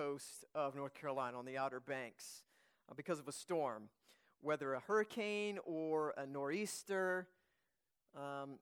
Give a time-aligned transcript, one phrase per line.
[0.00, 2.42] coast of North Carolina on the Outer Banks
[2.88, 3.90] uh, because of a storm,
[4.40, 7.28] whether a hurricane or a nor'easter.
[8.16, 8.58] Um,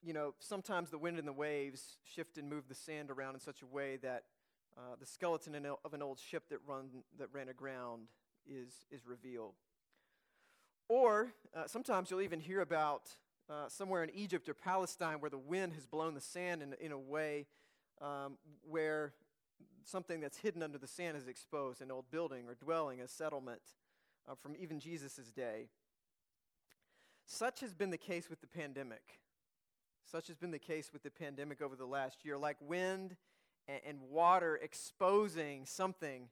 [0.00, 3.40] you know, sometimes the wind and the waves shift and move the sand around in
[3.40, 4.26] such a way that
[4.78, 6.86] uh, the skeleton of an old ship that, run,
[7.18, 8.02] that ran aground
[8.48, 9.54] is, is revealed.
[10.88, 13.08] Or uh, sometimes you'll even hear about
[13.50, 16.92] uh, somewhere in Egypt or Palestine where the wind has blown the sand in, in
[16.92, 17.46] a way
[18.00, 19.14] um, where
[19.86, 23.60] something that's hidden under the sand is exposed an old building or dwelling, a settlement
[24.28, 25.68] uh, from even Jesus' day.
[27.26, 29.20] Such has been the case with the pandemic.
[30.10, 32.36] Such has been the case with the pandemic over the last year.
[32.36, 33.16] Like wind
[33.66, 36.28] and, and water exposing something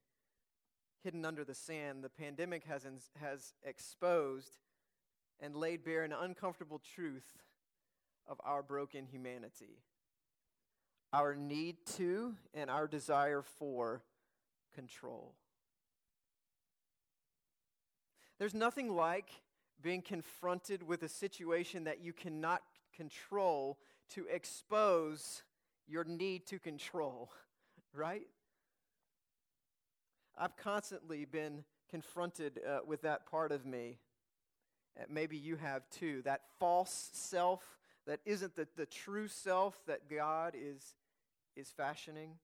[1.02, 2.86] hidden under the sand, the pandemic has,
[3.20, 4.58] has exposed
[5.40, 7.38] and laid bare an uncomfortable truth
[8.28, 9.82] of our broken humanity.
[11.12, 14.02] Our need to and our desire for
[14.74, 15.34] control.
[18.38, 19.28] There's nothing like
[19.82, 22.62] being confronted with a situation that you cannot
[22.96, 23.78] control
[24.10, 25.42] to expose
[25.86, 27.30] your need to control,
[27.94, 28.26] right?
[30.38, 33.98] I've constantly been confronted uh, with that part of me.
[35.08, 36.22] Maybe you have too.
[36.22, 37.62] That false self
[38.06, 40.94] that isn't the, the true self that God is,
[41.56, 42.38] is fashioning.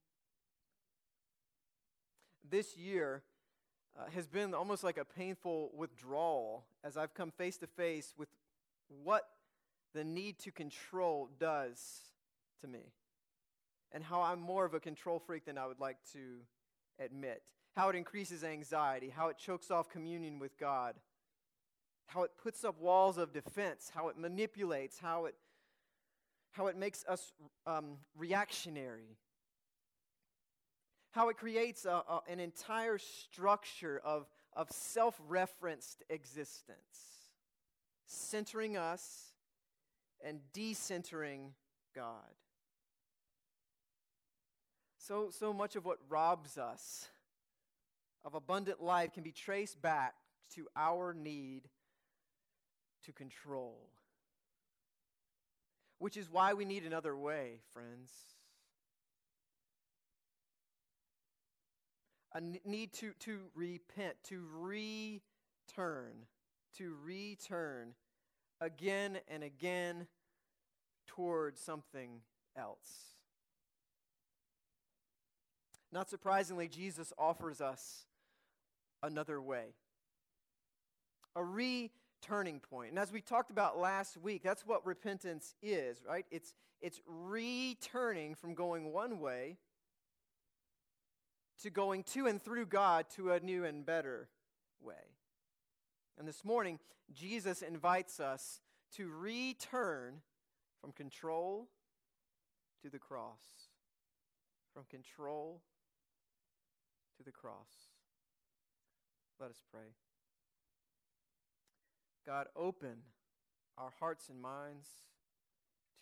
[2.49, 3.23] This year
[3.99, 8.29] uh, has been almost like a painful withdrawal as I've come face to face with
[8.89, 9.29] what
[9.95, 12.01] the need to control does
[12.61, 12.93] to me
[13.93, 16.41] and how I'm more of a control freak than I would like to
[16.99, 17.43] admit.
[17.77, 20.97] How it increases anxiety, how it chokes off communion with God,
[22.07, 25.35] how it puts up walls of defense, how it manipulates, how it,
[26.53, 27.33] how it makes us
[27.67, 29.17] um, reactionary,
[31.13, 37.31] how it creates a, a, an entire structure of, of self referenced existence,
[38.07, 39.33] centering us
[40.25, 41.51] and decentering
[41.95, 42.35] God.
[44.99, 47.09] So, so much of what robs us
[48.25, 50.15] of abundant life can be traced back
[50.55, 51.63] to our need
[53.05, 53.89] to control.
[55.99, 58.11] Which is why we need another way, friends.
[62.35, 66.27] A need to, to repent, to return,
[66.77, 67.95] to return
[68.61, 70.07] again and again
[71.07, 72.21] toward something
[72.57, 73.15] else.
[75.91, 78.05] Not surprisingly, Jesus offers us
[79.03, 79.75] another way
[81.39, 81.45] a
[82.21, 82.91] returning point.
[82.91, 86.27] And as we talked about last week, that's what repentance is, right?
[86.31, 89.57] It's, it's returning from going one way
[91.63, 94.29] to going to and through God to a new and better
[94.81, 94.95] way.
[96.19, 96.79] And this morning,
[97.13, 98.61] Jesus invites us
[98.97, 100.21] to return
[100.81, 101.69] from control
[102.83, 103.43] to the cross.
[104.75, 105.61] From control
[107.17, 107.89] to the cross.
[109.41, 110.08] Let us pray.
[112.29, 112.99] God, open
[113.79, 114.87] our hearts and minds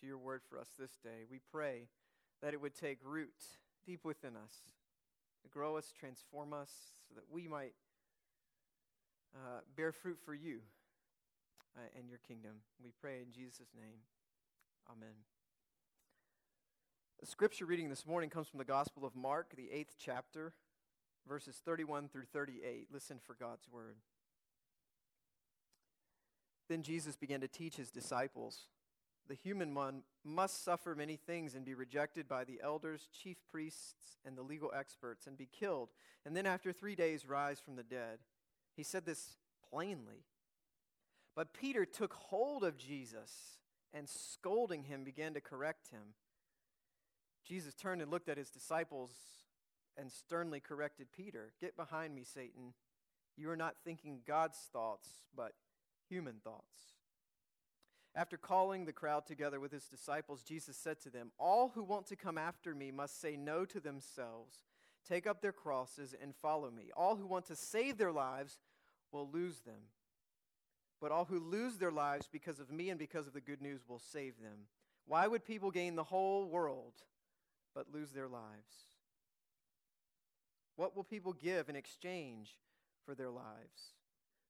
[0.01, 1.23] to your word for us this day.
[1.31, 1.87] We pray
[2.41, 3.31] that it would take root
[3.85, 4.53] deep within us,
[5.49, 6.69] grow us, transform us,
[7.07, 7.75] so that we might
[9.33, 10.59] uh, bear fruit for you
[11.77, 12.57] uh, and your kingdom.
[12.83, 13.99] We pray in Jesus' name.
[14.91, 15.15] Amen.
[17.21, 20.51] The scripture reading this morning comes from the Gospel of Mark, the eighth chapter
[21.25, 22.87] verses 31 through 38.
[22.91, 23.95] Listen for God's word.
[26.69, 28.67] Then Jesus began to teach his disciples
[29.27, 34.17] The human one must suffer many things and be rejected by the elders, chief priests,
[34.25, 35.89] and the legal experts, and be killed,
[36.25, 38.19] and then after three days rise from the dead.
[38.75, 39.37] He said this
[39.69, 40.25] plainly.
[41.35, 43.59] But Peter took hold of Jesus
[43.93, 46.15] and, scolding him, began to correct him.
[47.45, 49.11] Jesus turned and looked at his disciples
[49.97, 52.73] and sternly corrected Peter Get behind me, Satan.
[53.35, 55.53] You are not thinking God's thoughts, but
[56.09, 56.93] human thoughts.
[58.15, 62.07] After calling the crowd together with his disciples, Jesus said to them, All who want
[62.07, 64.63] to come after me must say no to themselves,
[65.07, 66.89] take up their crosses, and follow me.
[66.97, 68.57] All who want to save their lives
[69.11, 69.91] will lose them.
[70.99, 73.81] But all who lose their lives because of me and because of the good news
[73.87, 74.65] will save them.
[75.05, 76.93] Why would people gain the whole world
[77.75, 78.87] but lose their lives?
[80.75, 82.57] What will people give in exchange
[83.05, 83.93] for their lives?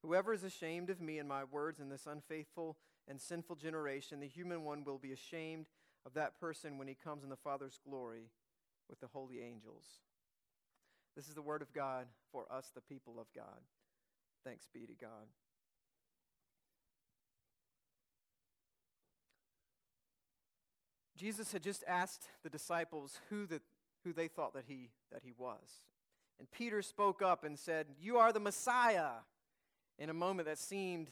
[0.01, 2.77] Whoever is ashamed of me and my words in this unfaithful
[3.07, 5.67] and sinful generation, the human one will be ashamed
[6.05, 8.29] of that person when he comes in the Father's glory
[8.89, 9.85] with the holy angels.
[11.15, 13.61] This is the word of God for us, the people of God.
[14.43, 15.27] Thanks be to God.
[21.17, 23.59] Jesus had just asked the disciples who, the,
[24.03, 25.81] who they thought that he, that he was.
[26.39, 29.21] And Peter spoke up and said, You are the Messiah,
[29.97, 31.09] in a moment that seemed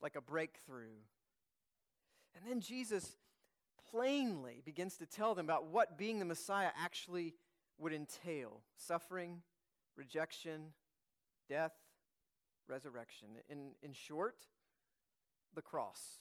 [0.00, 0.96] like a breakthrough.
[2.34, 3.16] And then Jesus
[3.90, 7.34] plainly begins to tell them about what being the Messiah actually
[7.78, 9.42] would entail suffering,
[9.96, 10.72] rejection,
[11.48, 11.72] death,
[12.68, 13.28] resurrection.
[13.48, 14.36] In, in short,
[15.54, 16.20] the cross.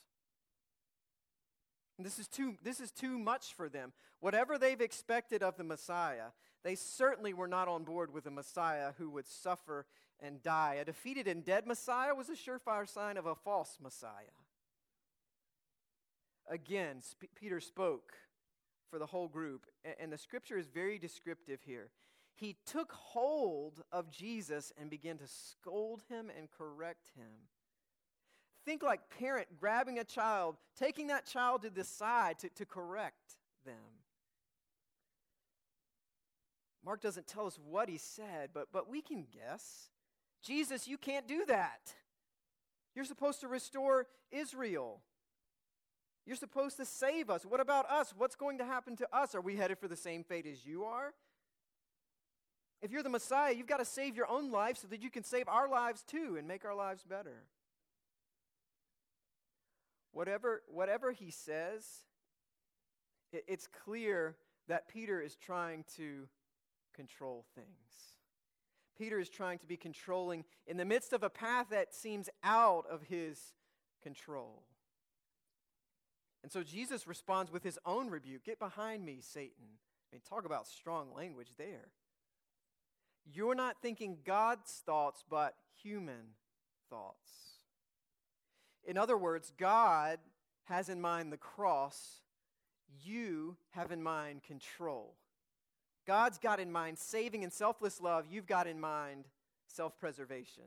[1.97, 3.93] And this is, too, this is too much for them.
[4.19, 6.31] Whatever they've expected of the Messiah,
[6.63, 9.85] they certainly were not on board with a Messiah who would suffer
[10.23, 10.77] and die.
[10.79, 14.33] A defeated and dead Messiah was a surefire sign of a false Messiah.
[16.49, 18.13] Again, Sp- Peter spoke
[18.89, 21.89] for the whole group, and, and the scripture is very descriptive here.
[22.35, 27.47] He took hold of Jesus and began to scold him and correct him.
[28.65, 33.35] Think like parent grabbing a child, taking that child to the side to, to correct
[33.65, 33.75] them.
[36.83, 39.89] Mark doesn't tell us what he said, but, but we can guess.
[40.43, 41.93] Jesus, you can't do that.
[42.95, 45.01] You're supposed to restore Israel.
[46.25, 47.45] You're supposed to save us.
[47.45, 48.13] What about us?
[48.15, 49.35] What's going to happen to us?
[49.35, 51.13] Are we headed for the same fate as you are?
[52.81, 55.23] If you're the Messiah, you've got to save your own life so that you can
[55.23, 57.43] save our lives too and make our lives better.
[60.11, 61.85] Whatever, whatever he says,
[63.31, 64.35] it, it's clear
[64.67, 66.27] that Peter is trying to
[66.93, 68.12] control things.
[68.97, 72.85] Peter is trying to be controlling in the midst of a path that seems out
[72.89, 73.53] of his
[74.01, 74.63] control.
[76.43, 79.79] And so Jesus responds with his own rebuke Get behind me, Satan.
[80.11, 81.91] I mean, talk about strong language there.
[83.25, 86.35] You're not thinking God's thoughts, but human
[86.89, 87.31] thoughts.
[88.85, 90.19] In other words, God
[90.65, 92.21] has in mind the cross,
[93.03, 95.15] you have in mind control.
[96.05, 99.25] God's got in mind saving and selfless love, you've got in mind
[99.67, 100.63] self preservation.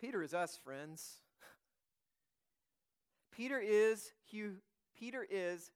[0.00, 1.20] Peter is us, friends.
[3.36, 4.52] Peter is who,
[4.98, 5.70] Peter is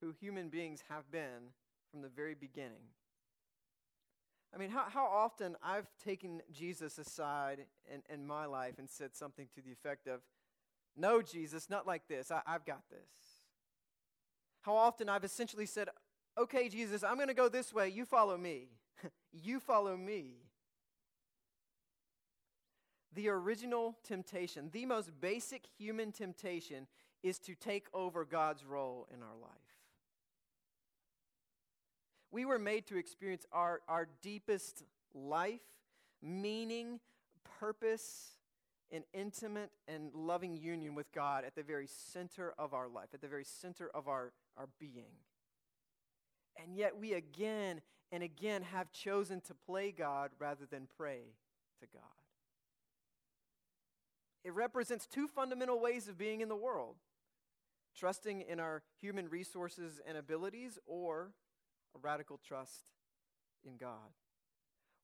[0.00, 1.52] who human beings have been
[1.90, 2.88] from the very beginning.
[4.54, 9.14] I mean, how, how often I've taken Jesus aside in, in my life and said
[9.14, 10.20] something to the effect of,
[10.96, 12.30] No, Jesus, not like this.
[12.30, 12.98] I, I've got this.
[14.62, 15.88] How often I've essentially said,
[16.40, 17.90] Okay, Jesus, I'm going to go this way.
[17.90, 18.68] You follow me.
[19.44, 20.36] you follow me.
[23.14, 26.86] The original temptation, the most basic human temptation,
[27.22, 29.50] is to take over God's role in our life.
[32.30, 35.60] We were made to experience our, our deepest life,
[36.22, 37.00] meaning,
[37.58, 38.36] purpose,
[38.90, 43.20] and intimate and loving union with God at the very center of our life, at
[43.20, 45.12] the very center of our, our being.
[46.62, 47.80] And yet we again
[48.12, 51.20] and again have chosen to play God rather than pray
[51.80, 52.02] to God.
[54.44, 56.96] It represents two fundamental ways of being in the world
[57.96, 61.32] trusting in our human resources and abilities, or
[61.94, 62.92] a radical trust
[63.64, 64.14] in God.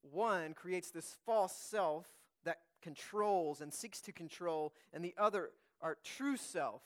[0.01, 2.07] One creates this false self
[2.45, 6.81] that controls and seeks to control, and the other, our true self,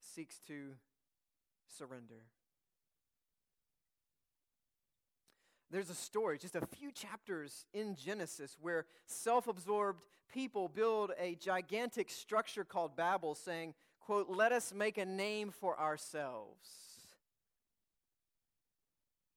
[0.00, 0.74] seeks to
[1.78, 2.26] surrender.
[5.72, 11.34] There's a story, just a few chapters in Genesis, where self absorbed people build a
[11.36, 16.68] gigantic structure called Babel, saying, quote, let us make a name for ourselves.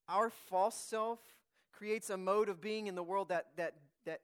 [0.10, 1.20] Our false self
[1.72, 3.76] creates a mode of being in the world that, that,
[4.06, 4.20] that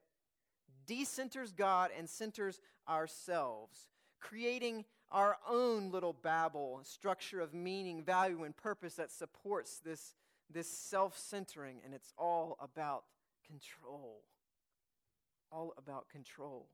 [0.86, 3.88] decenters God and centers ourselves,
[4.20, 10.14] creating our own little Babel structure of meaning, value, and purpose that supports this,
[10.50, 13.04] this self centering, and it's all about
[13.46, 14.22] control.
[15.50, 16.68] All about control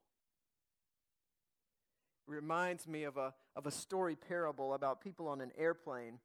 [2.29, 6.19] reminds me of a, of a story parable about people on an airplane.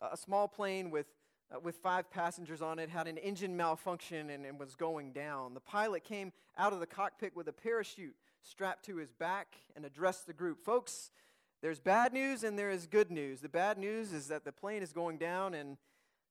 [0.00, 1.06] A small plane with,
[1.54, 5.52] uh, with five passengers on it had an engine malfunction and, and was going down.
[5.54, 9.84] The pilot came out of the cockpit with a parachute strapped to his back and
[9.84, 10.64] addressed the group.
[10.64, 11.10] Folks,
[11.60, 13.40] there's bad news and there is good news.
[13.40, 15.76] The bad news is that the plane is going down and,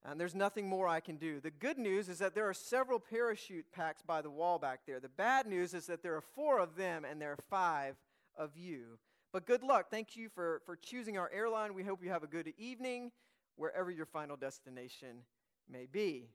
[0.06, 1.39] and there's nothing more I can do.
[1.39, 5.00] The good news is that there are several parachute packs by the wall back there.
[5.00, 7.96] The bad news is that there are four of them and there are five
[8.38, 8.98] of you.
[9.34, 9.88] But good luck.
[9.91, 11.74] Thank you for, for choosing our airline.
[11.74, 13.12] We hope you have a good evening
[13.58, 15.24] wherever your final destination
[15.70, 16.29] may be.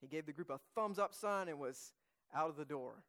[0.00, 1.92] He gave the group a thumbs up sign and was
[2.34, 3.04] out of the door.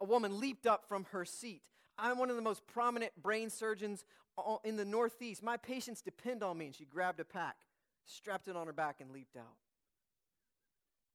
[0.00, 1.62] A woman leaped up from her seat.
[1.96, 4.04] I'm one of the most prominent brain surgeons
[4.64, 5.42] in the Northeast.
[5.42, 6.66] My patients depend on me.
[6.66, 7.56] And she grabbed a pack,
[8.06, 9.56] strapped it on her back, and leaped out.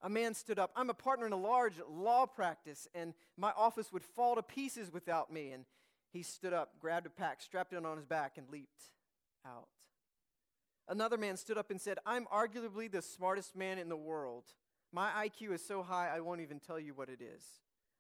[0.03, 0.71] A man stood up.
[0.75, 4.91] I'm a partner in a large law practice, and my office would fall to pieces
[4.91, 5.51] without me.
[5.51, 5.65] And
[6.12, 8.83] he stood up, grabbed a pack, strapped it on his back, and leaped
[9.45, 9.67] out.
[10.88, 14.45] Another man stood up and said, I'm arguably the smartest man in the world.
[14.91, 17.43] My IQ is so high, I won't even tell you what it is.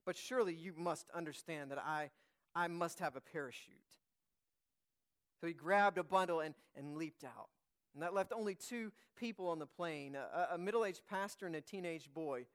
[0.05, 2.09] But surely you must understand that I,
[2.55, 3.75] I must have a parachute.
[5.39, 7.49] So he grabbed a bundle and, and leaped out.
[7.93, 11.55] And that left only two people on the plane a, a middle aged pastor and
[11.55, 12.45] a teenage boy.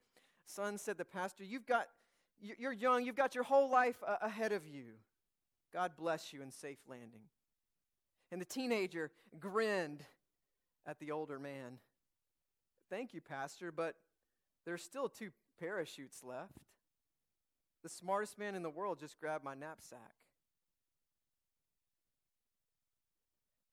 [0.46, 1.86] Son said, The pastor, you've got,
[2.40, 4.84] you're young, you've got your whole life uh, ahead of you.
[5.72, 7.22] God bless you and safe landing.
[8.32, 10.02] And the teenager grinned
[10.86, 11.78] at the older man.
[12.88, 13.96] Thank you, Pastor, but
[14.64, 16.58] there's still two parachutes left.
[17.82, 20.00] The smartest man in the world just grabbed my knapsack.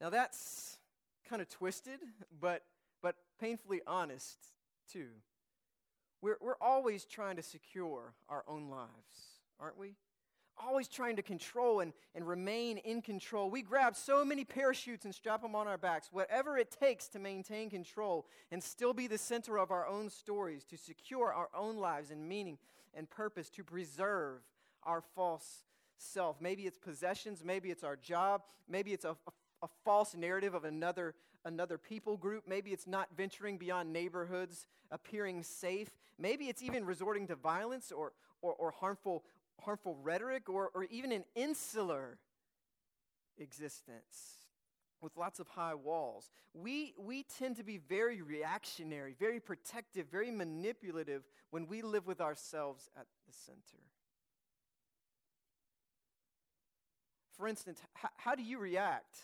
[0.02, 0.78] Now that's
[1.34, 2.00] kind of twisted,
[2.40, 2.62] but,
[3.02, 4.38] but painfully honest,
[4.92, 5.08] too.
[6.22, 9.96] We're, we're always trying to secure our own lives, aren't we?
[10.56, 13.50] always trying to control and, and remain in control.
[13.50, 17.20] We grab so many parachutes and strap them on our backs, whatever it takes to
[17.20, 21.78] maintain control and still be the center of our own stories, to secure our own
[21.78, 22.60] lives and meaning
[22.94, 24.42] and purpose, to preserve
[24.84, 25.64] our false
[25.98, 26.40] self.
[26.40, 29.32] Maybe it's possessions, maybe it's our job, maybe it's a, a,
[29.64, 31.16] a false narrative of another
[31.46, 32.44] another people group.
[32.48, 35.90] Maybe it's not venturing beyond neighborhoods, appearing safe.
[36.18, 39.24] Maybe it's even resorting to violence or, or, or harmful
[39.62, 42.18] harmful rhetoric or, or even an insular
[43.38, 44.44] existence
[45.02, 46.32] with lots of high walls.
[46.54, 52.22] We, we tend to be very reactionary, very protective, very manipulative when we live with
[52.22, 53.84] ourselves at the center.
[57.38, 59.18] For instance, how, how do you react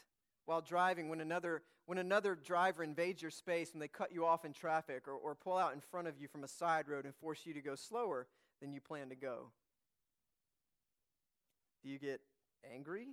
[0.50, 4.46] while driving when another, when another driver invades your space when they cut you off
[4.46, 7.14] in traffic or, or pull out in front of you from a side road and
[7.14, 8.26] force you to go slower
[8.60, 9.52] than you plan to go?
[11.84, 12.22] Do you get
[12.74, 13.10] angry?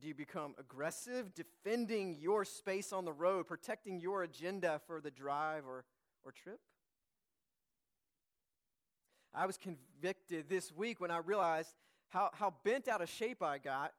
[0.00, 5.10] Do you become aggressive, defending your space on the road, protecting your agenda for the
[5.10, 5.84] drive or,
[6.24, 6.60] or trip?
[9.34, 11.74] I was convicted this week when I realized
[12.08, 13.92] how, how bent out of shape I got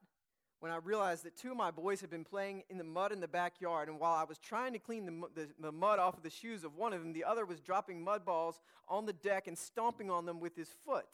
[0.62, 3.20] when I realized that two of my boys had been playing in the mud in
[3.20, 3.90] the backyard.
[3.90, 6.64] And while I was trying to clean the, the, the mud off of the shoes
[6.64, 10.12] of one of them, the other was dropping mud balls on the deck and stomping
[10.12, 11.08] on them with his foot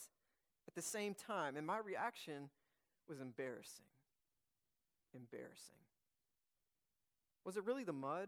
[0.67, 1.55] at the same time.
[1.55, 2.49] And my reaction
[3.07, 3.85] was embarrassing.
[5.15, 5.79] Embarrassing.
[7.45, 8.27] Was it really the mud?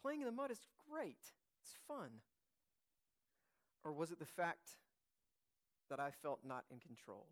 [0.00, 1.18] Playing in the mud is great,
[1.60, 2.10] it's fun.
[3.82, 4.70] Or was it the fact
[5.90, 7.26] that I felt not in control?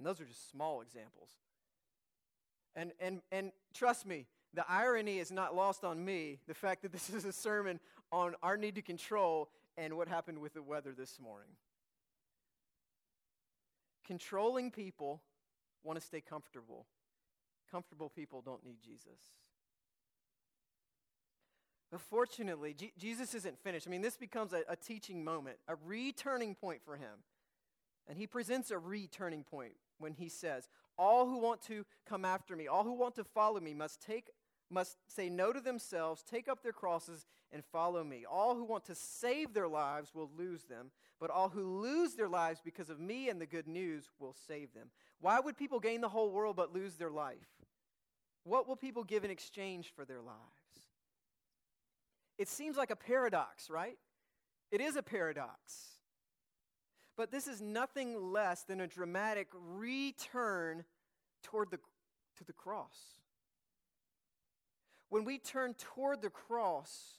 [0.00, 1.28] And those are just small examples.
[2.74, 6.92] And, and, and trust me, the irony is not lost on me, the fact that
[6.92, 7.78] this is a sermon
[8.10, 11.50] on our need to control and what happened with the weather this morning.
[14.06, 15.20] Controlling people
[15.84, 16.86] want to stay comfortable.
[17.70, 19.34] Comfortable people don't need Jesus.
[21.90, 23.86] But fortunately, G- Jesus isn't finished.
[23.86, 27.18] I mean, this becomes a, a teaching moment, a returning point for him.
[28.08, 32.56] And he presents a returning point when he says, All who want to come after
[32.56, 34.30] me, all who want to follow me, must take
[34.70, 38.24] must say no to themselves, take up their crosses, and follow me.
[38.30, 42.28] All who want to save their lives will lose them, but all who lose their
[42.28, 44.90] lives because of me and the good news will save them.
[45.20, 47.48] Why would people gain the whole world but lose their life?
[48.44, 50.38] What will people give in exchange for their lives?
[52.38, 53.98] It seems like a paradox, right?
[54.70, 55.99] It is a paradox.
[57.20, 60.84] But this is nothing less than a dramatic return
[61.42, 61.76] toward the,
[62.38, 62.96] to the cross.
[65.10, 67.18] When we turn toward the cross,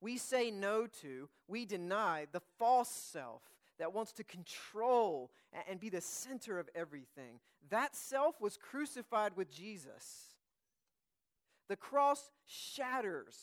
[0.00, 3.42] we say no to, we deny the false self
[3.78, 5.30] that wants to control
[5.68, 7.38] and be the center of everything.
[7.68, 10.34] That self was crucified with Jesus.
[11.68, 13.36] The cross shatters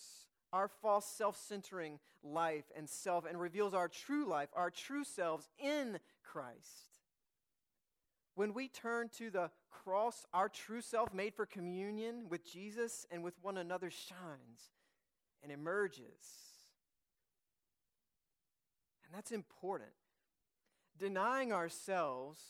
[0.51, 5.47] our false self centering life and self and reveals our true life, our true selves
[5.57, 6.89] in Christ.
[8.35, 13.23] When we turn to the cross, our true self, made for communion with Jesus and
[13.23, 14.71] with one another, shines
[15.43, 16.49] and emerges.
[19.05, 19.89] And that's important.
[20.97, 22.41] Denying ourselves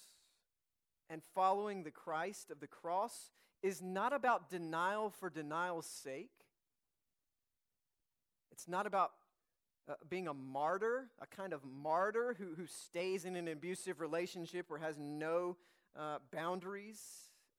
[1.09, 3.31] and following the Christ of the cross
[3.63, 6.38] is not about denial for denial's sake.
[8.59, 9.13] It's not about
[9.87, 14.69] uh, being a martyr, a kind of martyr who, who stays in an abusive relationship
[14.69, 15.55] or has no
[15.97, 17.01] uh, boundaries.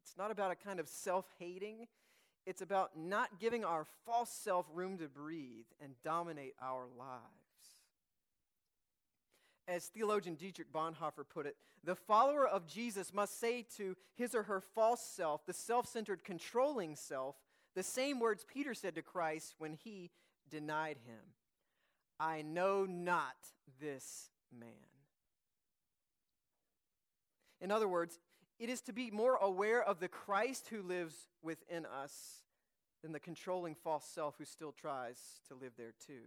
[0.02, 1.86] It's not about a kind of self hating.
[2.44, 7.22] It's about not giving our false self room to breathe and dominate our lives.
[9.66, 14.42] As theologian Dietrich Bonhoeffer put it, the follower of Jesus must say to his or
[14.42, 17.36] her false self, the self centered, controlling self,
[17.74, 20.10] the same words Peter said to Christ when he
[20.50, 21.20] denied him
[22.20, 23.36] I know not
[23.80, 24.68] this man.
[27.62, 28.18] In other words,
[28.58, 32.42] it is to be more aware of the Christ who lives within us
[33.02, 36.24] than the controlling false self who still tries to live there too.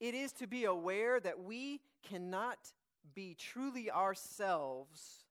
[0.00, 2.58] It is to be aware that we cannot
[3.14, 5.24] be truly ourselves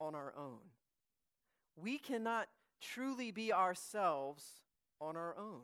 [0.00, 0.60] on our own.
[1.76, 2.48] We cannot
[2.80, 4.62] truly be ourselves
[4.98, 5.60] on our own.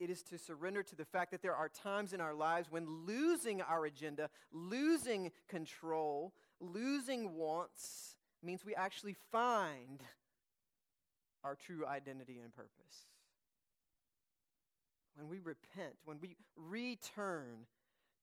[0.00, 2.86] It is to surrender to the fact that there are times in our lives when
[3.06, 10.02] losing our agenda, losing control, losing wants means we actually find
[11.42, 13.06] our true identity and purpose.
[15.16, 17.66] When we repent, when we return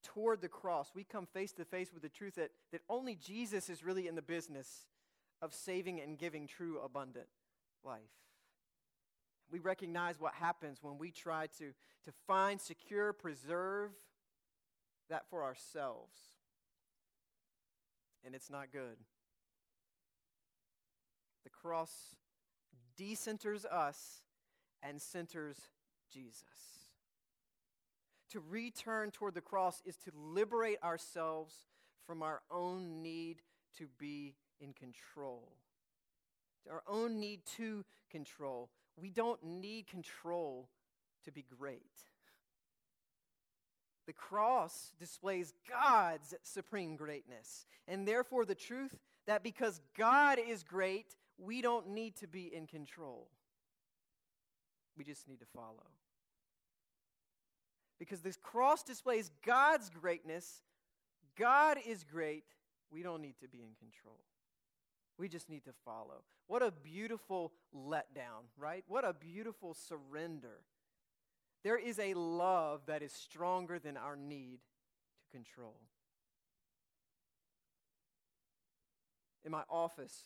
[0.02, 3.68] toward the cross, we come face to face with the truth that, that only Jesus
[3.68, 4.86] is really in the business
[5.42, 7.26] of saving and giving true abundant
[7.84, 8.00] life.
[9.50, 11.72] We recognize what happens when we try to,
[12.04, 13.90] to find, secure, preserve
[15.08, 16.16] that for ourselves.
[18.24, 18.96] And it's not good.
[21.44, 22.16] The cross
[22.98, 24.22] decenters us
[24.82, 25.56] and centers
[26.12, 26.42] Jesus.
[28.30, 31.54] To return toward the cross is to liberate ourselves
[32.06, 33.42] from our own need
[33.78, 35.52] to be in control,
[36.70, 38.70] our own need to control.
[39.00, 40.68] We don't need control
[41.24, 41.82] to be great.
[44.06, 51.16] The cross displays God's supreme greatness, and therefore the truth that because God is great,
[51.38, 53.28] we don't need to be in control.
[54.96, 55.86] We just need to follow.
[57.98, 60.62] Because this cross displays God's greatness,
[61.36, 62.44] God is great,
[62.90, 64.20] we don't need to be in control.
[65.18, 66.22] We just need to follow.
[66.46, 68.84] What a beautiful letdown, right?
[68.86, 70.60] What a beautiful surrender.
[71.64, 74.58] There is a love that is stronger than our need
[75.22, 75.80] to control.
[79.44, 80.24] In my office,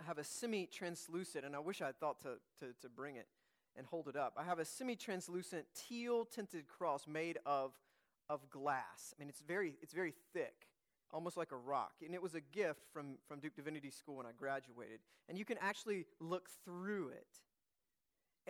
[0.00, 3.16] I have a semi translucent, and I wish I had thought to, to, to bring
[3.16, 3.28] it
[3.76, 4.34] and hold it up.
[4.36, 7.72] I have a semi translucent teal tinted cross made of,
[8.28, 9.14] of glass.
[9.14, 10.68] I mean, it's very, it's very thick
[11.12, 11.92] almost like a rock.
[12.04, 15.00] And it was a gift from, from Duke Divinity School when I graduated.
[15.28, 17.26] And you can actually look through it.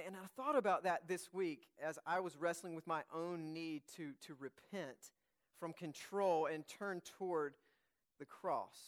[0.07, 3.83] And I thought about that this week as I was wrestling with my own need
[3.97, 5.13] to, to repent
[5.59, 7.55] from control and turn toward
[8.21, 8.79] the cross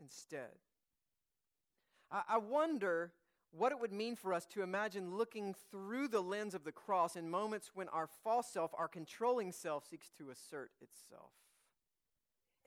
[0.00, 0.50] instead.
[2.10, 3.12] I, I wonder
[3.52, 7.16] what it would mean for us to imagine looking through the lens of the cross
[7.16, 11.30] in moments when our false self, our controlling self, seeks to assert itself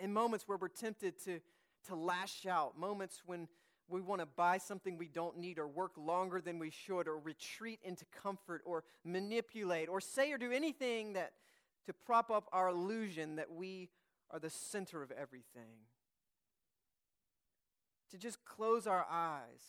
[0.02, 1.40] in moments where we're tempted to,
[1.88, 3.48] to lash out, moments when
[3.88, 7.20] we want to buy something we don't need or work longer than we should or
[7.20, 11.34] retreat into comfort or manipulate or say or do anything that
[11.86, 13.90] to prop up our illusion that we
[14.30, 15.86] are the center of everything.
[18.12, 19.62] To just close our eyes,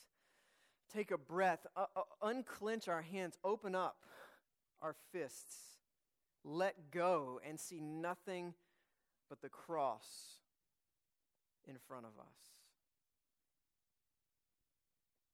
[0.92, 3.96] take a breath, uh, uh, unclench our hands, open up
[4.80, 5.56] our fists,
[6.44, 8.54] let go, and see nothing
[9.32, 10.36] but the cross
[11.66, 12.36] in front of us.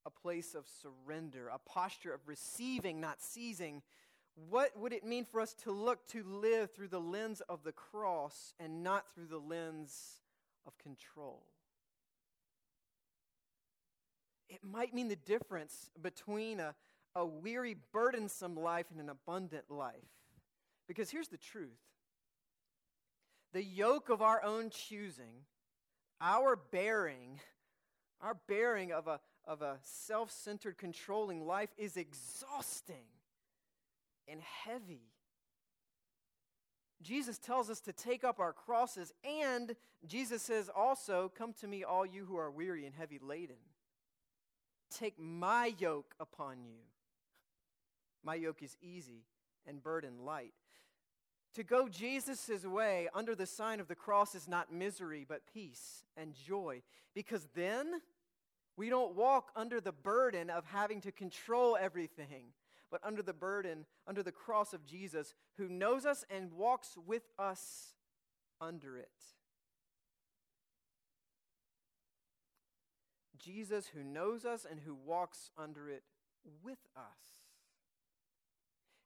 [0.07, 3.83] A place of surrender, a posture of receiving, not seizing.
[4.49, 7.73] What would it mean for us to look to live through the lens of the
[7.73, 10.21] cross and not through the lens
[10.65, 11.43] of control?
[14.49, 16.77] It might mean the difference between a,
[17.17, 19.97] a weary, burdensome life and an abundant life.
[20.87, 21.81] Because here's the truth
[23.53, 25.45] the yoke of our own choosing,
[26.21, 27.41] our bearing,
[28.21, 33.07] our bearing of a, of a self centered, controlling life is exhausting
[34.27, 35.03] and heavy.
[37.01, 41.85] Jesus tells us to take up our crosses, and Jesus says also, Come to me,
[41.85, 43.57] all you who are weary and heavy laden.
[44.91, 46.81] Take my yoke upon you.
[48.25, 49.25] My yoke is easy
[49.67, 50.55] and burden light.
[51.55, 56.05] To go Jesus' way under the sign of the cross is not misery, but peace
[56.17, 56.83] and joy.
[57.15, 58.01] Because then
[58.77, 62.53] we don't walk under the burden of having to control everything,
[62.91, 67.25] but under the burden, under the cross of Jesus, who knows us and walks with
[67.39, 67.95] us
[68.61, 69.09] under it.
[73.39, 76.03] Jesus, who knows us and who walks under it
[76.63, 77.38] with us.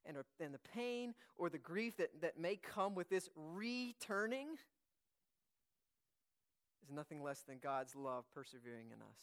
[0.04, 4.48] And, and the pain or the grief that, that may come with this returning
[6.84, 9.22] is nothing less than God's love persevering in us.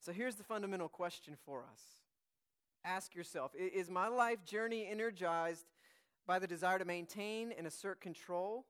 [0.00, 1.82] So here's the fundamental question for us
[2.84, 5.64] Ask yourself Is my life journey energized
[6.26, 8.64] by the desire to maintain and assert control,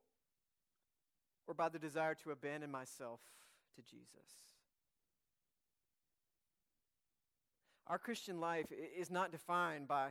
[1.47, 3.19] or by the desire to abandon myself
[3.75, 4.54] to Jesus?
[7.87, 8.65] Our Christian life
[8.97, 10.09] is not defined by,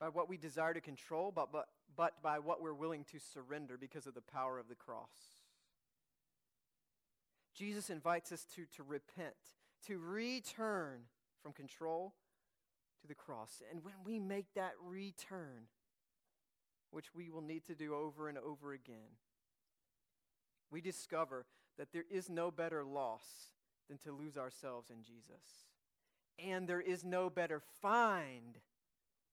[0.00, 3.76] by what we desire to control, but, but, but by what we're willing to surrender
[3.78, 5.12] because of the power of the cross.
[7.54, 9.34] Jesus invites us to, to repent,
[9.86, 11.02] to return
[11.42, 12.14] from control
[13.00, 13.62] to the cross.
[13.70, 15.68] And when we make that return,
[16.90, 19.16] which we will need to do over and over again,
[20.70, 21.46] we discover
[21.78, 23.52] that there is no better loss
[23.88, 25.68] than to lose ourselves in Jesus.
[26.38, 28.58] And there is no better find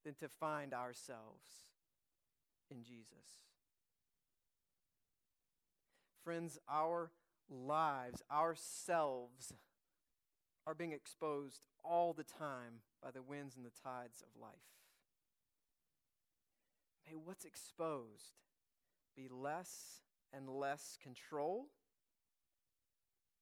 [0.05, 1.67] than to find ourselves
[2.71, 3.47] in Jesus.
[6.23, 7.11] Friends, our
[7.49, 9.53] lives, ourselves,
[10.65, 14.53] are being exposed all the time by the winds and the tides of life.
[17.05, 18.39] May what's exposed
[19.15, 21.67] be less and less control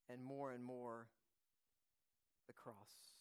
[0.10, 1.08] and more and more
[2.48, 3.16] the cross.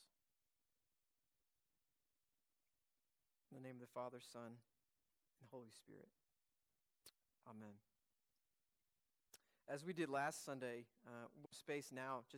[3.50, 6.09] In the name of the Father, Son, and Holy Spirit.
[7.49, 7.77] Amen.
[9.69, 12.31] As we did last Sunday, uh, space now just